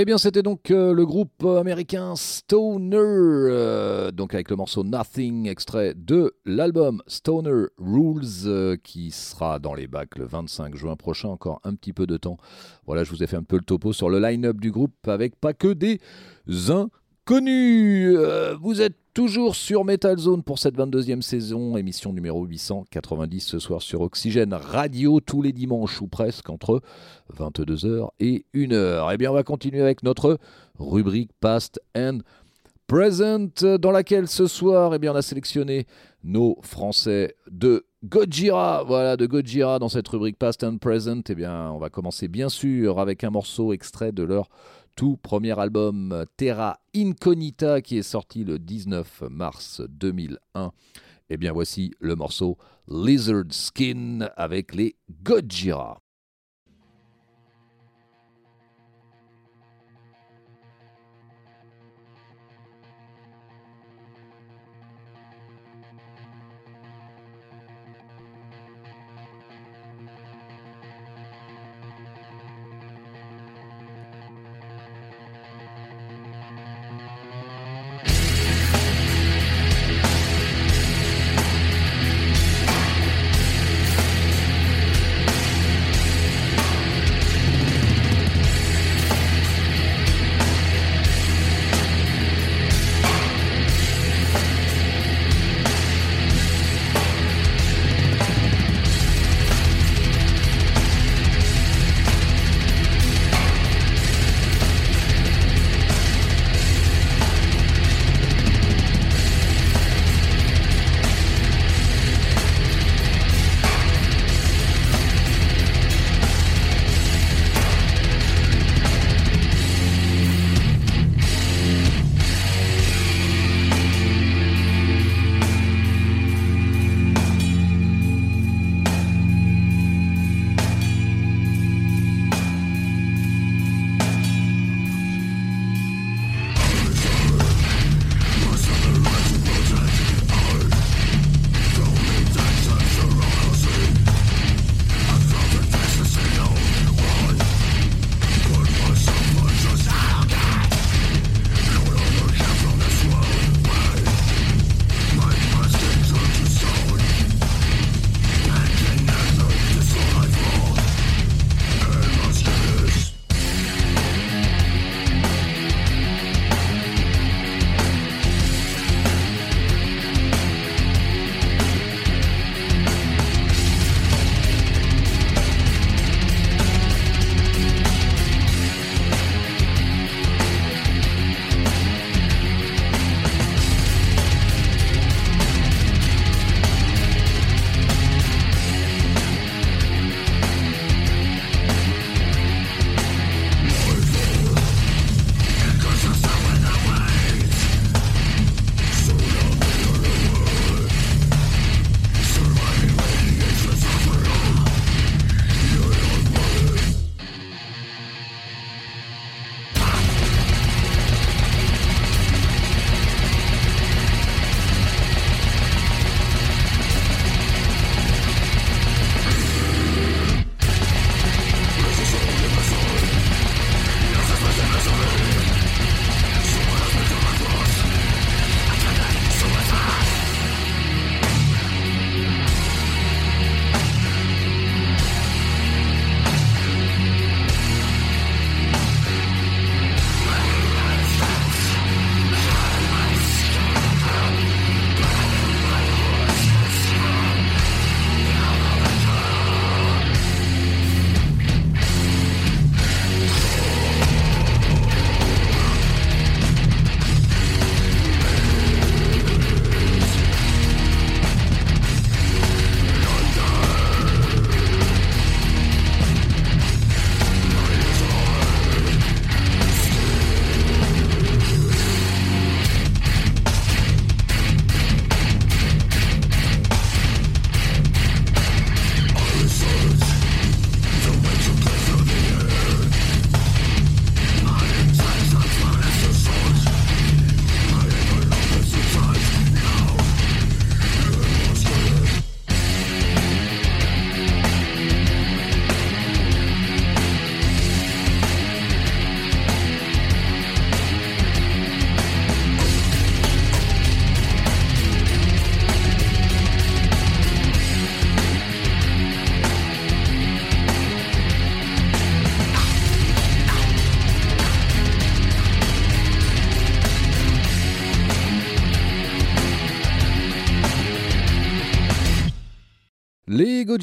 Eh 0.00 0.04
bien, 0.04 0.16
c'était 0.16 0.44
donc 0.44 0.70
euh, 0.70 0.92
le 0.92 1.04
groupe 1.04 1.44
américain 1.44 2.14
Stoner, 2.14 2.98
euh, 3.00 4.12
donc 4.12 4.32
avec 4.32 4.48
le 4.48 4.54
morceau 4.54 4.84
Nothing, 4.84 5.48
extrait 5.48 5.92
de 5.96 6.36
l'album 6.44 7.02
Stoner 7.08 7.66
Rules, 7.78 8.46
euh, 8.46 8.76
qui 8.76 9.10
sera 9.10 9.58
dans 9.58 9.74
les 9.74 9.88
bacs 9.88 10.16
le 10.16 10.24
25 10.24 10.76
juin 10.76 10.94
prochain, 10.94 11.30
encore 11.30 11.60
un 11.64 11.74
petit 11.74 11.92
peu 11.92 12.06
de 12.06 12.16
temps. 12.16 12.36
Voilà, 12.86 13.02
je 13.02 13.10
vous 13.10 13.24
ai 13.24 13.26
fait 13.26 13.34
un 13.34 13.42
peu 13.42 13.56
le 13.56 13.64
topo 13.64 13.92
sur 13.92 14.08
le 14.08 14.20
line-up 14.20 14.60
du 14.60 14.70
groupe, 14.70 14.94
avec 15.08 15.34
pas 15.34 15.52
que 15.52 15.72
des 15.72 15.98
inconnus. 16.46 18.16
vous 18.60 18.80
êtes 18.80 18.94
Toujours 19.18 19.56
sur 19.56 19.84
Metal 19.84 20.16
Zone 20.16 20.44
pour 20.44 20.60
cette 20.60 20.76
22e 20.76 21.22
saison, 21.22 21.76
émission 21.76 22.12
numéro 22.12 22.44
890 22.44 23.40
ce 23.40 23.58
soir 23.58 23.82
sur 23.82 24.02
Oxygène 24.02 24.54
Radio 24.54 25.18
tous 25.18 25.42
les 25.42 25.50
dimanches 25.52 26.00
ou 26.00 26.06
presque 26.06 26.48
entre 26.50 26.80
22h 27.36 28.10
et 28.20 28.44
1h. 28.54 29.10
Eh 29.12 29.16
bien, 29.16 29.32
on 29.32 29.34
va 29.34 29.42
continuer 29.42 29.82
avec 29.82 30.04
notre 30.04 30.38
rubrique 30.78 31.32
Past 31.40 31.80
and 31.96 32.18
Present 32.86 33.64
dans 33.80 33.90
laquelle 33.90 34.28
ce 34.28 34.46
soir, 34.46 34.94
eh 34.94 35.00
bien, 35.00 35.12
on 35.12 35.16
a 35.16 35.22
sélectionné 35.22 35.86
nos 36.22 36.56
Français 36.62 37.34
de 37.50 37.86
Gojira. 38.04 38.84
Voilà, 38.86 39.16
de 39.16 39.26
Gojira 39.26 39.80
dans 39.80 39.88
cette 39.88 40.06
rubrique 40.06 40.38
Past 40.38 40.62
and 40.62 40.78
Present. 40.78 41.22
Eh 41.28 41.34
bien, 41.34 41.72
on 41.72 41.78
va 41.78 41.90
commencer 41.90 42.28
bien 42.28 42.48
sûr 42.48 43.00
avec 43.00 43.24
un 43.24 43.30
morceau 43.30 43.72
extrait 43.72 44.12
de 44.12 44.22
leur 44.22 44.48
tout 44.98 45.16
premier 45.16 45.56
album 45.56 46.24
Terra 46.36 46.80
Incognita 46.92 47.80
qui 47.82 47.98
est 47.98 48.02
sorti 48.02 48.42
le 48.42 48.58
19 48.58 49.22
mars 49.30 49.80
2001. 49.88 50.66
Et 50.66 51.34
eh 51.34 51.36
bien 51.36 51.52
voici 51.52 51.92
le 52.00 52.16
morceau 52.16 52.58
Lizard 52.88 53.44
Skin 53.50 54.28
avec 54.36 54.74
les 54.74 54.96
Gojira. 55.22 56.00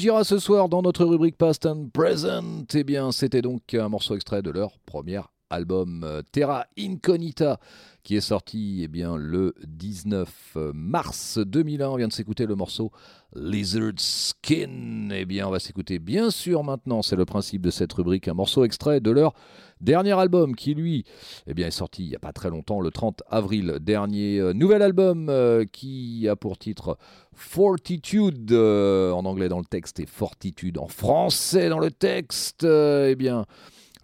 Gojira 0.06 0.22
ce 0.22 0.38
soir 0.38 0.68
dans 0.68 0.82
notre 0.82 1.04
rubrique 1.04 1.36
Past 1.36 1.66
and 1.66 1.88
Present, 1.92 2.66
eh 2.74 2.84
bien 2.84 3.10
c'était 3.10 3.42
donc 3.42 3.74
un 3.74 3.88
morceau 3.88 4.14
extrait 4.14 4.40
de 4.40 4.50
leur 4.50 4.78
premier 4.86 5.20
album 5.50 6.04
euh, 6.04 6.22
Terra 6.30 6.66
Incognita 6.78 7.58
qui 8.06 8.14
est 8.14 8.20
sorti 8.20 8.82
eh 8.84 8.88
bien, 8.88 9.16
le 9.16 9.52
19 9.66 10.58
mars 10.72 11.38
2001. 11.38 11.88
On 11.88 11.96
vient 11.96 12.06
de 12.06 12.12
s'écouter 12.12 12.46
le 12.46 12.54
morceau 12.54 12.92
Lizard 13.34 13.94
Skin. 13.96 15.08
Eh 15.10 15.24
bien, 15.24 15.48
on 15.48 15.50
va 15.50 15.58
s'écouter 15.58 15.98
bien 15.98 16.30
sûr 16.30 16.62
maintenant, 16.62 17.02
c'est 17.02 17.16
le 17.16 17.24
principe 17.24 17.62
de 17.62 17.70
cette 17.70 17.92
rubrique, 17.92 18.28
un 18.28 18.34
morceau 18.34 18.64
extrait 18.64 19.00
de 19.00 19.10
leur 19.10 19.34
dernier 19.80 20.12
album 20.12 20.54
qui, 20.54 20.74
lui, 20.74 21.04
eh 21.48 21.54
bien, 21.54 21.66
est 21.66 21.72
sorti 21.72 22.04
il 22.04 22.10
n'y 22.10 22.14
a 22.14 22.20
pas 22.20 22.32
très 22.32 22.48
longtemps, 22.48 22.80
le 22.80 22.92
30 22.92 23.24
avril 23.28 23.78
dernier. 23.80 24.38
Euh, 24.38 24.52
nouvel 24.52 24.82
album 24.82 25.28
euh, 25.28 25.64
qui 25.64 26.28
a 26.28 26.36
pour 26.36 26.58
titre 26.58 26.98
Fortitude 27.36 28.52
en 28.52 29.24
anglais 29.24 29.48
dans 29.48 29.58
le 29.58 29.64
texte 29.64 30.00
et 30.00 30.06
Fortitude 30.06 30.78
en 30.78 30.88
français 30.88 31.68
dans 31.68 31.78
le 31.78 31.90
texte. 31.90 32.64
eh 32.64 33.14
bien, 33.14 33.44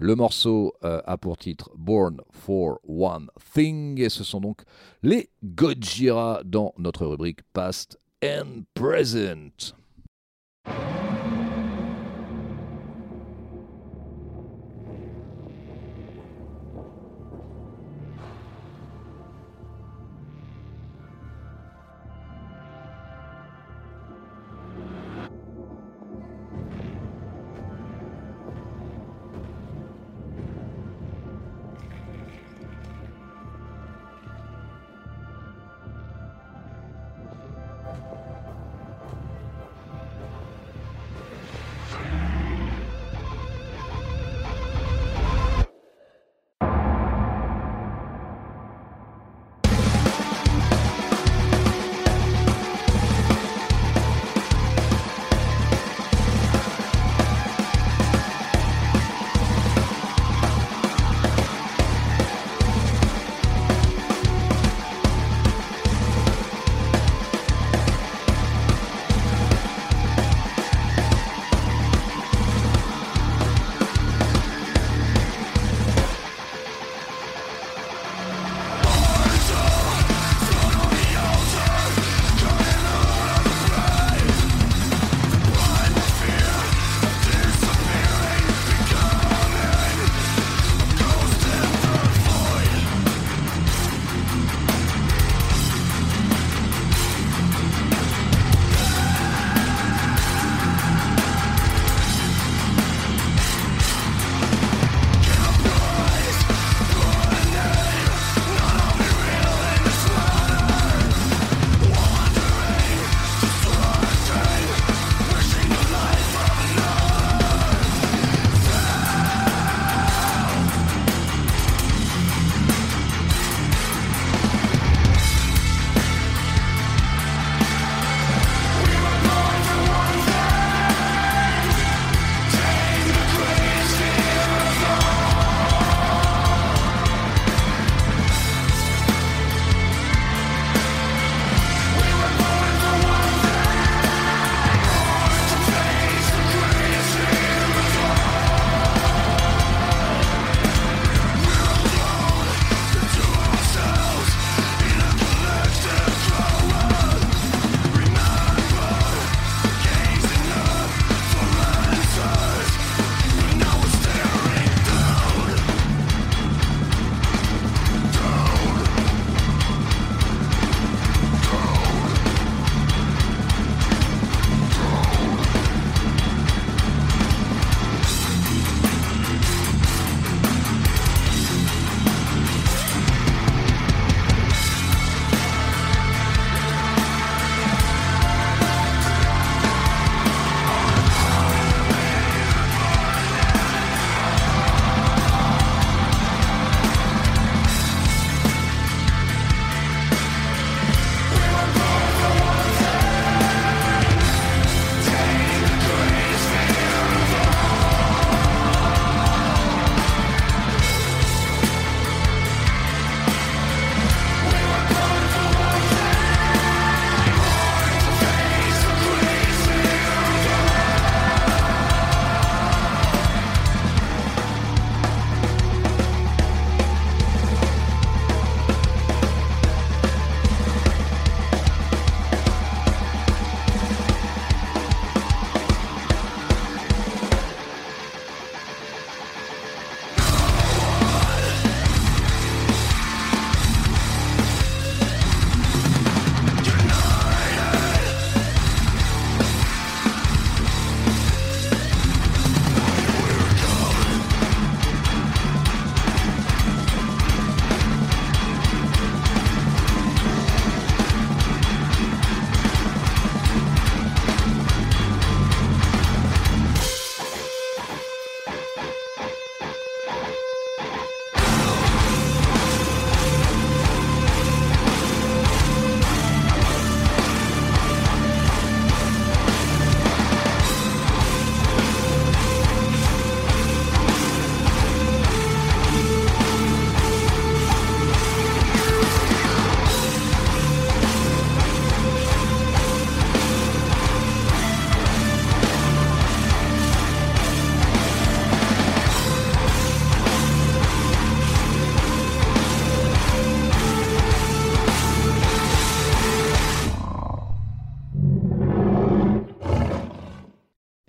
le 0.02 0.16
morceau 0.16 0.74
euh, 0.82 1.00
a 1.04 1.16
pour 1.16 1.36
titre 1.36 1.70
Born 1.76 2.22
for 2.32 2.80
One 2.88 3.28
Thing 3.54 4.00
et 4.00 4.08
ce 4.08 4.24
sont 4.24 4.40
donc 4.40 4.62
les 5.04 5.30
Gojira 5.44 6.42
dans 6.44 6.74
notre 6.76 7.06
rubrique 7.06 7.40
Past 7.52 8.00
and 8.24 8.64
Present. 8.74 9.74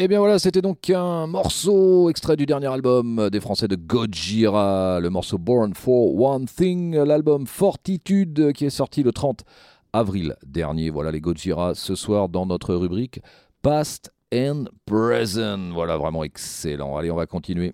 Et 0.03 0.05
eh 0.05 0.09
bien 0.09 0.19
voilà, 0.19 0.37
c'était 0.37 0.61
donc 0.61 0.89
un 0.89 1.27
morceau 1.27 2.09
extrait 2.09 2.35
du 2.35 2.45
dernier 2.45 2.67
album 2.67 3.29
des 3.29 3.39
Français 3.39 3.69
de 3.69 3.77
Gojira, 3.77 4.99
le 4.99 5.09
morceau 5.09 5.37
Born 5.37 5.73
for 5.73 6.13
One 6.19 6.45
Thing, 6.45 6.93
l'album 6.97 7.47
Fortitude 7.47 8.51
qui 8.51 8.65
est 8.65 8.69
sorti 8.69 9.01
le 9.01 9.13
30 9.13 9.45
avril 9.93 10.35
dernier. 10.45 10.89
Voilà 10.89 11.09
les 11.09 11.21
Gojira 11.21 11.73
ce 11.73 11.95
soir 11.95 12.27
dans 12.27 12.45
notre 12.45 12.75
rubrique 12.75 13.21
Past 13.61 14.11
and 14.35 14.65
Present. 14.85 15.71
Voilà, 15.71 15.95
vraiment 15.95 16.25
excellent. 16.25 16.97
Allez, 16.97 17.09
on 17.09 17.15
va 17.15 17.25
continuer 17.25 17.71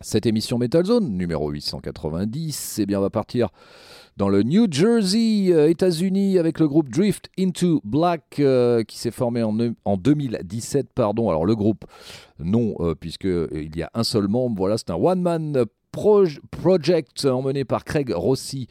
cette 0.00 0.26
émission 0.26 0.58
Metal 0.58 0.84
Zone 0.84 1.16
numéro 1.16 1.48
890. 1.48 2.80
Et 2.80 2.82
eh 2.82 2.86
bien, 2.86 2.98
on 2.98 3.02
va 3.02 3.10
partir 3.10 3.50
dans 4.16 4.28
le 4.28 4.42
New 4.42 4.66
Jersey, 4.70 5.52
euh, 5.52 5.68
États-Unis, 5.68 6.38
avec 6.38 6.60
le 6.60 6.68
groupe 6.68 6.88
Drift 6.90 7.30
Into 7.38 7.80
Black, 7.84 8.36
euh, 8.38 8.84
qui 8.84 8.98
s'est 8.98 9.10
formé 9.10 9.42
en, 9.42 9.56
en, 9.84 9.96
2017. 9.96 10.92
Pardon. 10.94 11.30
Alors 11.30 11.46
le 11.46 11.54
groupe, 11.54 11.84
non, 12.38 12.74
euh, 12.80 12.94
puisqu'il 12.94 13.74
y 13.74 13.82
a 13.82 13.90
un 13.94 14.04
seul 14.04 14.28
membre. 14.28 14.56
Voilà, 14.58 14.76
c'est 14.76 14.90
un 14.90 14.96
one-man 14.96 15.64
project 15.90 17.24
emmené 17.24 17.64
par 17.64 17.84
Craig 17.84 18.10
Rossi. 18.14 18.68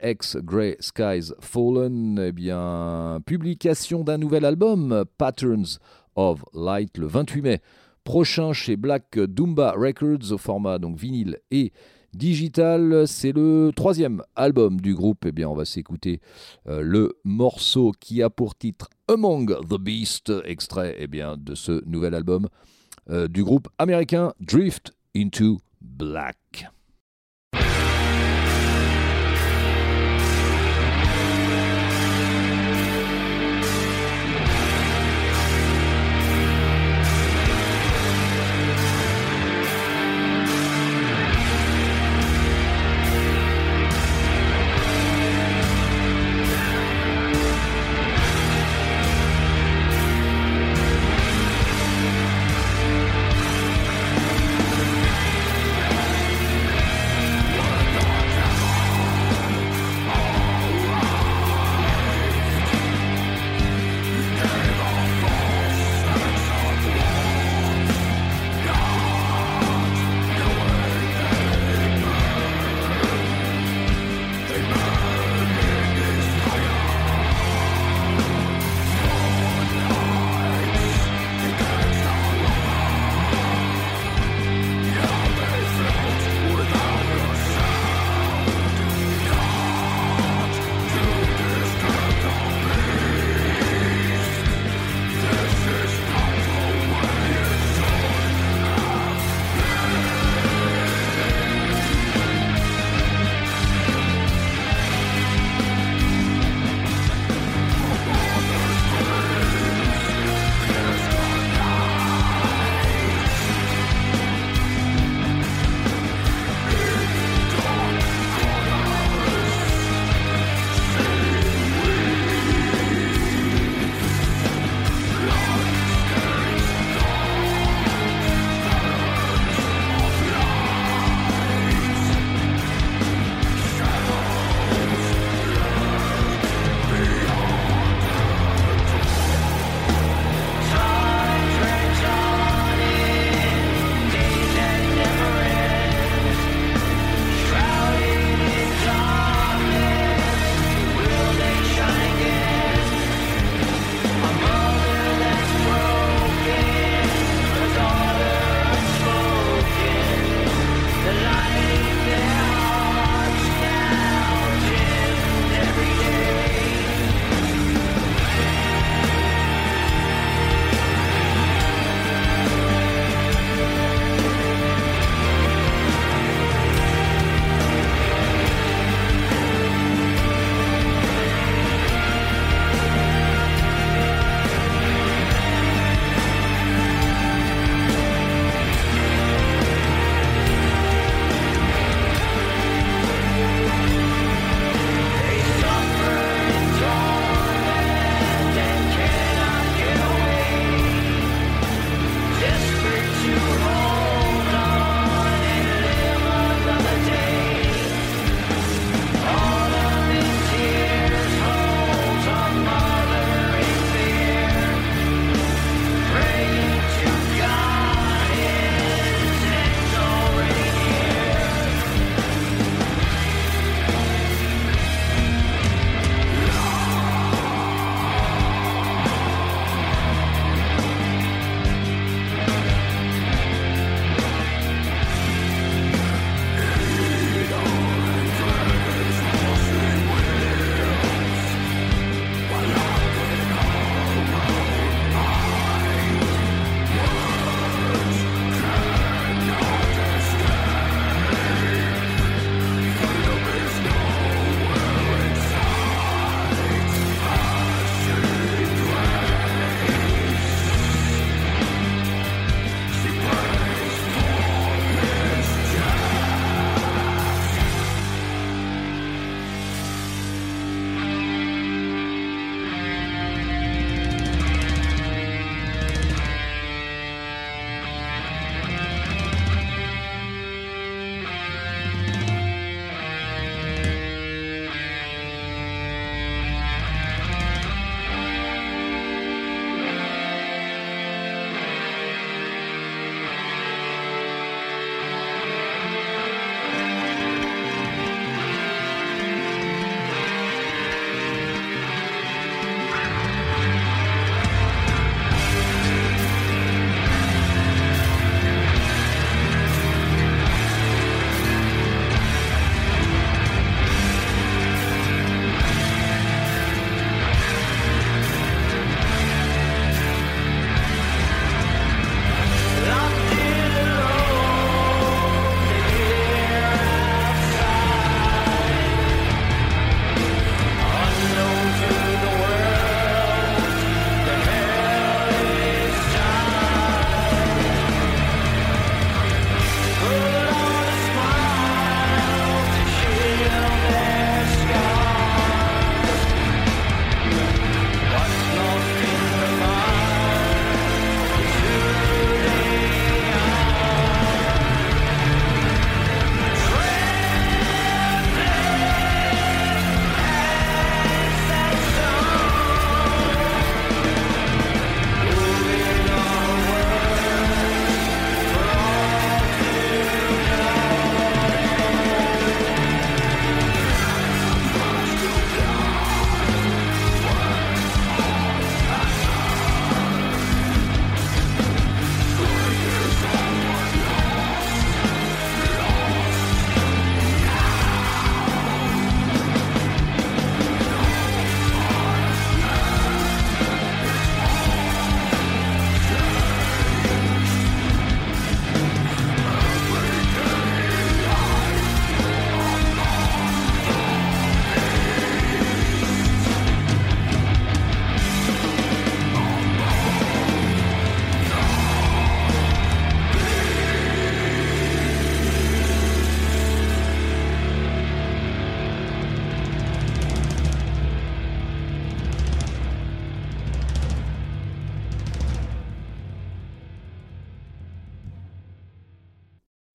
ex 0.00 0.38
Grey 0.38 0.76
Skies 0.80 1.34
Fallen, 1.38 2.18
eh 2.18 3.20
publication 3.26 4.04
d'un 4.04 4.16
nouvel 4.16 4.46
album, 4.46 5.04
Patterns 5.18 5.78
of 6.14 6.42
Light, 6.54 6.96
le 6.96 7.06
28 7.06 7.42
mai 7.42 7.60
prochain 8.04 8.54
chez 8.54 8.76
Black 8.76 9.18
Doomba 9.18 9.74
Records 9.76 10.30
au 10.30 10.38
format 10.38 10.78
donc 10.78 10.96
vinyle 10.96 11.40
et 11.50 11.72
Digital, 12.16 13.06
c'est 13.06 13.32
le 13.32 13.72
troisième 13.76 14.22
album 14.36 14.80
du 14.80 14.94
groupe. 14.94 15.26
Eh 15.26 15.32
bien, 15.32 15.50
on 15.50 15.54
va 15.54 15.66
s'écouter 15.66 16.20
euh, 16.66 16.80
le 16.80 17.12
morceau 17.24 17.92
qui 18.00 18.22
a 18.22 18.30
pour 18.30 18.56
titre 18.56 18.88
Among 19.06 19.54
the 19.68 19.78
Beast, 19.78 20.32
extrait 20.46 20.96
eh 20.98 21.08
de 21.08 21.54
ce 21.54 21.84
nouvel 21.84 22.14
album 22.14 22.48
euh, 23.10 23.28
du 23.28 23.44
groupe 23.44 23.68
américain 23.78 24.32
Drift 24.40 24.94
into 25.14 25.58
Black. 25.82 26.70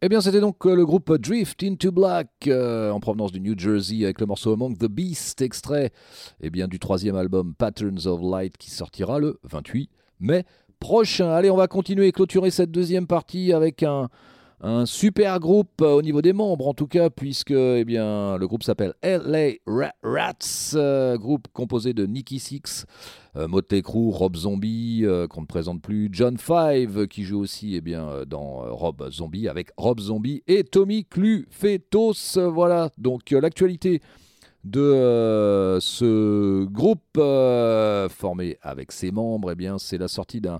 Eh 0.04 0.10
bien, 0.10 0.20
c'était 0.20 0.39
donc 0.39 0.66
euh, 0.66 0.74
le 0.74 0.84
groupe 0.84 1.16
Drift 1.16 1.62
into 1.62 1.91
Black 1.91 2.28
euh, 2.47 2.89
en 2.89 2.99
provenance 2.99 3.32
du 3.32 3.39
New 3.39 3.54
Jersey 3.56 4.04
avec 4.04 4.20
le 4.20 4.26
morceau 4.26 4.52
Among 4.52 4.76
the 4.76 4.88
Beast, 4.88 5.43
extrait 5.43 5.91
eh 6.41 6.49
bien, 6.49 6.68
du 6.68 6.80
troisième 6.80 7.16
album 7.16 7.54
Patterns 7.54 8.08
of 8.08 8.20
Light 8.24 8.58
qui 8.58 8.72
sortira 8.72 9.20
le 9.20 9.39
28 9.43 9.91
mai 10.20 10.43
prochain. 10.80 11.30
Allez, 11.30 11.52
on 11.52 11.56
va 11.56 11.68
continuer 11.68 12.08
et 12.08 12.12
clôturer 12.12 12.49
cette 12.49 12.72
deuxième 12.72 13.06
partie 13.06 13.54
avec 13.54 13.84
un, 13.84 14.10
un 14.64 14.86
super 14.86 15.39
groupe 15.39 15.82
euh, 15.82 15.93
au 15.93 16.01
niveau 16.01 16.22
des 16.22 16.34
membres 16.34 16.68
en 16.68 16.74
tout 16.74 16.88
cas 16.88 17.09
puisque 17.09 17.51
eh 17.51 17.84
bien 17.84 18.38
le 18.38 18.47
groupe 18.47 18.64
s'appelle 18.64 18.93
LA 19.03 19.53
Rats 20.03 20.76
euh, 20.76 21.18
groupe 21.18 21.47
composé 21.51 21.93
de 21.93 22.05
Nicky 22.05 22.39
Six 22.39 22.86
euh, 23.36 23.47
Motley 23.47 23.82
Crue 23.82 24.12
Rob 24.12 24.36
Zombie 24.36 25.03
qu'on 25.30 25.41
ne 25.41 25.45
présente 25.47 25.82
plus 25.82 26.09
John 26.12 26.38
Five 26.38 27.07
qui 27.07 27.24
joue 27.24 27.39
aussi 27.39 27.76
eh 27.76 27.82
dans 28.28 28.76
Rob 28.76 29.09
Zombie 29.12 29.47
avec 29.47 29.70
Rob 29.78 29.99
Zombie 29.99 30.43
et 30.47 30.64
Tommy 30.64 31.05
Clufetos. 31.05 32.38
Voilà 32.38 32.89
donc 32.97 33.32
l'actualité 33.32 34.01
de 34.64 35.80
ce 35.82 36.66
groupe 36.66 37.20
formé 38.09 38.57
avec 38.62 38.91
ses 38.91 39.12
membres 39.12 39.51
eh 39.51 39.55
bien 39.55 39.80
c'est 39.80 39.97
la 39.97 40.07
sortie 40.07 40.41
d'un 40.41 40.59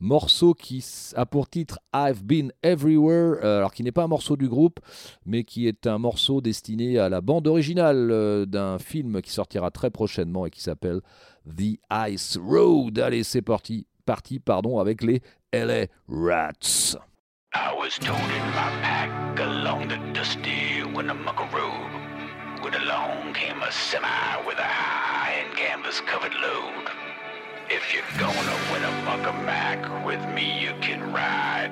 morceau 0.00 0.54
qui 0.54 0.84
a 1.16 1.26
pour 1.26 1.48
titre 1.48 1.78
I've 1.94 2.24
Been 2.24 2.52
Everywhere, 2.62 3.38
euh, 3.42 3.58
alors 3.58 3.72
qui 3.72 3.82
n'est 3.82 3.92
pas 3.92 4.04
un 4.04 4.08
morceau 4.08 4.36
du 4.36 4.48
groupe, 4.48 4.80
mais 5.26 5.44
qui 5.44 5.66
est 5.66 5.86
un 5.86 5.98
morceau 5.98 6.40
destiné 6.40 6.98
à 6.98 7.08
la 7.08 7.20
bande 7.20 7.46
originale 7.46 8.10
euh, 8.10 8.46
d'un 8.46 8.78
film 8.78 9.20
qui 9.22 9.30
sortira 9.30 9.70
très 9.70 9.90
prochainement 9.90 10.46
et 10.46 10.50
qui 10.50 10.60
s'appelle 10.60 11.00
The 11.46 11.78
Ice 12.08 12.38
Road. 12.40 12.98
Allez, 12.98 13.24
c'est 13.24 13.42
parti, 13.42 13.86
parti 14.04 14.38
pardon, 14.38 14.78
avec 14.78 15.02
les 15.02 15.20
LA 15.52 15.86
Rats. 16.08 16.96
I 17.54 17.72
was 17.74 17.98
my 18.02 18.70
pack 18.82 19.40
along 19.40 19.88
the 19.88 19.98
dusty 20.12 20.82
Winnemucca. 20.94 21.48
With 22.62 22.74
along 22.74 23.32
came 23.34 23.62
a 23.62 23.70
semi 23.70 24.46
with 24.46 24.58
a 24.58 24.62
high 24.62 25.44
and 25.46 25.56
canvas 25.56 26.02
covered 26.02 26.34
load. 26.34 27.07
If 27.70 27.92
you're 27.92 28.18
gonna 28.18 28.56
win 28.72 28.82
a 28.82 29.04
buck 29.04 29.26
a 29.28 29.32
Mac, 29.44 30.06
with 30.06 30.24
me 30.34 30.58
you 30.58 30.72
can 30.80 31.12
ride. 31.12 31.70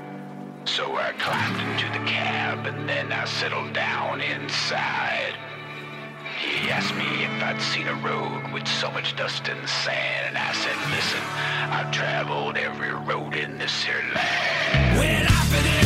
So 0.66 0.94
I 0.94 1.12
climbed 1.12 1.58
into 1.58 1.86
the 1.98 2.04
cab 2.04 2.66
and 2.66 2.86
then 2.86 3.12
I 3.12 3.24
settled 3.24 3.72
down 3.72 4.20
inside. 4.20 5.32
He 6.38 6.68
asked 6.68 6.94
me 6.96 7.24
if 7.24 7.42
I'd 7.42 7.62
seen 7.62 7.88
a 7.88 7.94
road 7.94 8.52
with 8.52 8.68
so 8.68 8.90
much 8.90 9.16
dust 9.16 9.48
and 9.48 9.66
sand, 9.66 10.36
and 10.36 10.38
I 10.38 10.52
said, 10.52 10.76
listen, 10.90 11.22
I've 11.70 11.90
traveled 11.92 12.58
every 12.58 12.92
road 12.92 13.34
in 13.34 13.56
this 13.56 13.82
here 13.82 14.04
land. 14.14 14.98
Well, 14.98 15.26
I've 15.26 15.50
been 15.50 15.85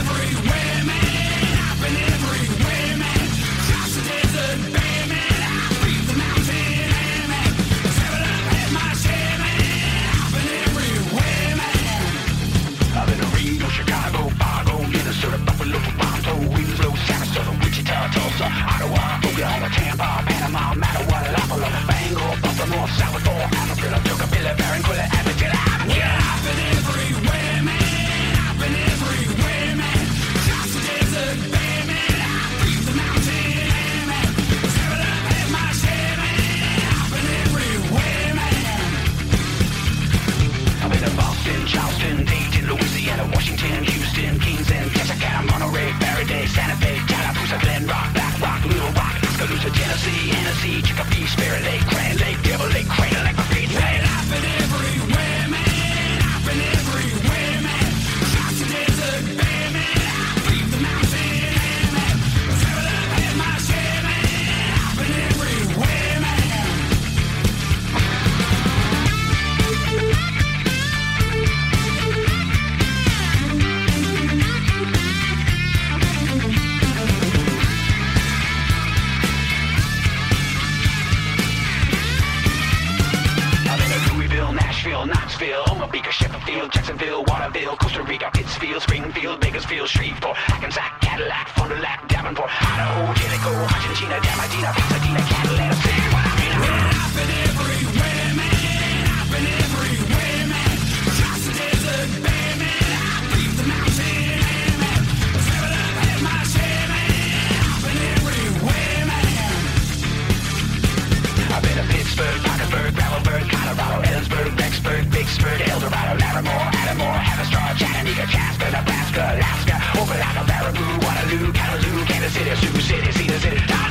Malibu, 120.71 121.05
Waterloo, 121.05 121.53
Kalamazoo, 121.53 122.05
Kansas 122.07 122.33
City, 122.33 122.55
Sioux 122.57 122.81
City, 122.81 123.13
Cedar 123.13 123.41
City, 123.41 123.90